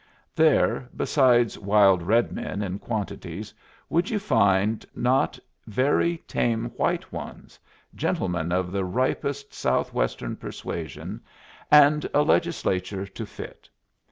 There, 0.33 0.89
besides 0.95 1.59
wild 1.59 2.01
red 2.01 2.31
men 2.31 2.63
in 2.63 2.79
quantities, 2.79 3.53
would 3.87 4.09
you 4.09 4.17
find 4.17 4.83
not 4.95 5.37
very 5.67 6.17
tame 6.27 6.71
white 6.75 7.11
ones, 7.11 7.59
gentlemen 7.93 8.51
of 8.51 8.71
the 8.71 8.83
ripest 8.83 9.53
Southwestern 9.53 10.37
persuasion, 10.37 11.21
and 11.69 12.09
a 12.15 12.23
Legislature 12.23 13.05
to 13.05 13.27
fit. 13.27 13.69